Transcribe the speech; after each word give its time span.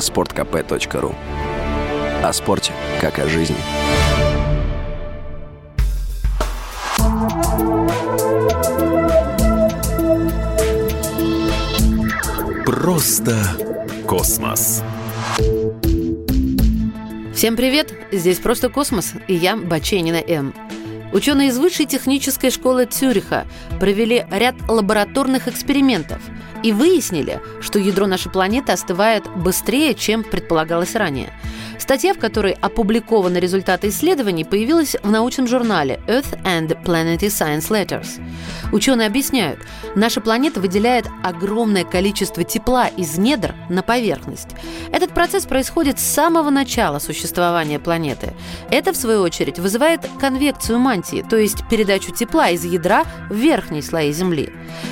sportkp.ru 0.00 1.14
О 2.22 2.32
спорте, 2.32 2.72
как 3.00 3.18
о 3.18 3.28
жизни. 3.28 3.56
Просто 12.64 13.36
космос. 14.06 14.82
Всем 17.34 17.56
привет! 17.56 17.94
Здесь 18.10 18.38
«Просто 18.38 18.68
космос» 18.68 19.14
и 19.28 19.34
я, 19.34 19.56
Баченина 19.56 20.22
М. 20.26 20.54
Ученые 21.12 21.48
из 21.48 21.58
Высшей 21.58 21.86
технической 21.86 22.50
школы 22.50 22.84
Цюриха 22.84 23.46
провели 23.78 24.26
ряд 24.30 24.54
лабораторных 24.68 25.48
экспериментов 25.48 26.20
и 26.62 26.72
выяснили, 26.72 27.40
что 27.60 27.78
ядро 27.78 28.06
нашей 28.06 28.30
планеты 28.30 28.72
остывает 28.72 29.28
быстрее, 29.36 29.94
чем 29.94 30.22
предполагалось 30.24 30.94
ранее– 30.94 31.32
Статья, 31.80 32.12
в 32.12 32.18
которой 32.18 32.52
опубликованы 32.52 33.38
результаты 33.38 33.88
исследований, 33.88 34.44
появилась 34.44 34.96
в 35.02 35.10
научном 35.10 35.48
журнале 35.48 35.98
Earth 36.06 36.38
and 36.44 36.80
Planetary 36.84 37.28
Science 37.28 37.70
Letters. 37.70 38.20
Ученые 38.70 39.06
объясняют, 39.06 39.60
наша 39.96 40.20
планета 40.20 40.60
выделяет 40.60 41.06
огромное 41.24 41.84
количество 41.84 42.44
тепла 42.44 42.86
из 42.86 43.16
недр 43.16 43.54
на 43.70 43.82
поверхность. 43.82 44.48
Этот 44.92 45.12
процесс 45.12 45.46
происходит 45.46 45.98
с 45.98 46.04
самого 46.04 46.50
начала 46.50 46.98
существования 46.98 47.78
планеты. 47.78 48.34
Это, 48.70 48.92
в 48.92 48.96
свою 48.96 49.22
очередь, 49.22 49.58
вызывает 49.58 50.06
конвекцию 50.20 50.78
мантии, 50.78 51.24
то 51.28 51.38
есть 51.38 51.66
передачу 51.70 52.12
тепла 52.12 52.50
из 52.50 52.62
ядра 52.64 53.04
в 53.30 53.34
верхние 53.34 53.82
слои 53.82 54.12
Земли. 54.12 54.50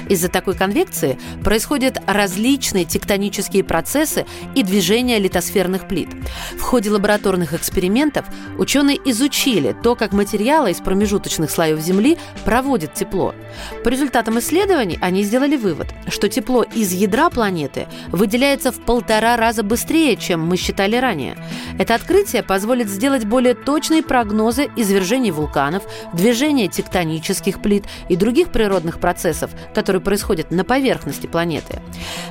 Из-за 0.09 0.29
такой 0.29 0.55
конвекции 0.55 1.19
происходят 1.59 2.01
различные 2.07 2.85
тектонические 2.85 3.65
процессы 3.65 4.27
и 4.55 4.63
движения 4.63 5.19
литосферных 5.19 5.89
плит. 5.89 6.09
В 6.57 6.61
ходе 6.61 6.89
лабораторных 6.89 7.53
экспериментов 7.53 8.27
ученые 8.59 8.97
изучили 9.07 9.75
то, 9.83 9.97
как 9.97 10.13
материалы 10.13 10.71
из 10.71 10.77
промежуточных 10.77 11.51
слоев 11.51 11.81
Земли 11.81 12.17
проводят 12.45 12.95
тепло. 12.95 13.35
По 13.83 13.89
результатам 13.89 14.39
исследований 14.39 15.01
они 15.01 15.25
сделали 15.25 15.57
вывод, 15.57 15.89
что 16.07 16.29
тепло 16.29 16.63
из 16.63 16.93
ядра 16.93 17.29
планеты 17.29 17.89
выделяется 18.13 18.71
в 18.71 18.79
полтора 18.79 19.37
раза 19.37 19.65
быстрее, 19.65 20.15
чем 20.15 20.47
мы 20.47 20.57
считали 20.57 20.95
ранее. 20.95 21.37
Это 21.77 21.97
открытие 21.97 22.45
позволит 22.45 22.89
сделать 22.89 23.25
более 23.25 23.55
точные 23.55 24.05
прогнозы 24.05 24.71
извержений 24.77 25.33
вулканов, 25.33 25.83
движения 26.13 26.69
тектонических 26.69 27.61
плит 27.61 27.85
и 28.09 28.15
других 28.15 28.53
природных 28.53 29.01
процессов, 29.01 29.51
которые 29.75 30.01
происходят 30.01 30.53
на 30.53 30.65
поверхности 30.65 31.27
планеты. 31.27 31.48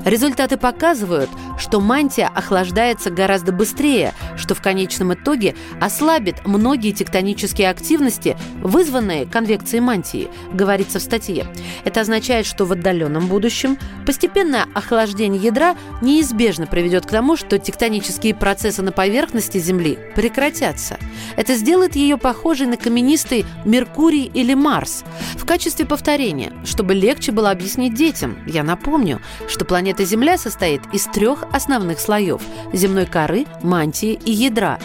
Результаты 0.06 0.58
показывают, 0.58 1.30
что 1.58 1.80
мантия 1.80 2.30
охлаждается 2.33 3.09
гораздо 3.09 3.52
быстрее, 3.52 4.13
что 4.36 4.55
в 4.55 4.61
конечном 4.61 5.13
итоге 5.13 5.55
ослабит 5.81 6.45
многие 6.45 6.91
тектонические 6.91 7.69
активности, 7.69 8.38
вызванные 8.61 9.25
конвекцией 9.25 9.81
мантии, 9.81 10.30
говорится 10.53 10.99
в 10.99 11.02
статье. 11.02 11.47
Это 11.83 12.02
означает, 12.02 12.45
что 12.45 12.66
в 12.66 12.72
отдаленном 12.72 13.27
будущем 13.27 13.77
постепенное 14.05 14.66
охлаждение 14.73 15.41
ядра 15.41 15.75
неизбежно 16.02 16.67
приведет 16.67 17.05
к 17.05 17.09
тому, 17.09 17.36
что 17.36 17.59
тектонические 17.59 18.36
процессы 18.36 18.81
на 18.81 18.92
поверхности 18.92 19.58
Земли 19.58 19.97
прекратятся. 20.16 20.97
Это 21.36 21.55
сделает 21.55 21.95
ее 21.95 22.17
похожей 22.17 22.67
на 22.67 22.77
каменистый 22.77 23.45
Меркурий 23.66 24.30
или 24.33 24.53
Марс. 24.53 25.03
В 25.36 25.45
качестве 25.45 25.86
повторения, 25.86 26.53
чтобы 26.66 26.94
легче 26.94 27.31
было 27.31 27.52
объяснить 27.52 27.95
детям, 27.95 28.38
я 28.45 28.64
напомню, 28.64 29.21
что 29.47 29.66
планета 29.66 30.05
Земля 30.05 30.38
состоит 30.38 30.81
из 30.94 31.05
трех 31.05 31.47
основных 31.52 32.00
слоев– 32.00 32.42
земной 32.73 33.06
коры, 33.06 33.45
мантии 33.62 34.20
и 34.26 34.31
ядра. 34.31 34.80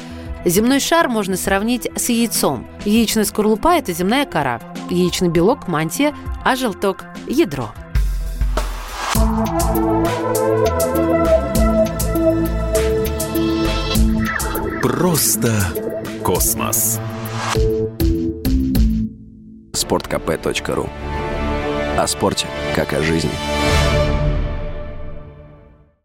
Земной 0.45 0.81
шар 0.81 1.09
можно 1.09 1.37
сравнить 1.37 1.89
с 1.97 2.09
яйцом. 2.09 2.67
Яичная 2.85 3.25
скорлупа– 3.25 3.75
это 3.77 3.93
земная 3.93 4.27
кора, 4.27 4.61
яичный 4.91 5.29
белок– 5.29 5.67
мантия, 5.69 6.14
а 6.45 6.57
желток– 6.57 7.05
ядро. 7.29 7.73
Просто 14.83 15.53
космос. 16.25 17.01
sportkp.ru 19.73 20.89
О 21.98 22.07
спорте, 22.07 22.47
как 22.75 22.92
о 22.92 23.03
жизни. 23.03 23.31